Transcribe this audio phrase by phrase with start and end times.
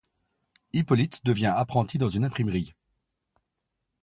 [0.73, 2.73] Hippolyte devient apprenti dans une imprimerie.